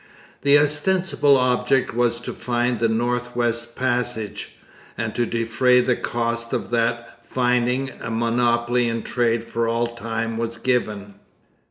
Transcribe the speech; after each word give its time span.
The 0.41 0.57
ostensible 0.57 1.37
object 1.37 1.93
was 1.93 2.19
to 2.21 2.33
find 2.33 2.79
the 2.79 2.87
North 2.87 3.35
West 3.35 3.75
Passage; 3.75 4.55
and 4.97 5.13
to 5.13 5.27
defray 5.27 5.79
the 5.79 5.95
cost 5.95 6.53
of 6.53 6.71
that 6.71 7.19
finding 7.23 7.91
a 8.01 8.09
monopoly 8.09 8.89
in 8.89 9.03
trade 9.03 9.43
for 9.43 9.67
all 9.67 9.85
time 9.85 10.37
was 10.39 10.57
given. 10.57 11.19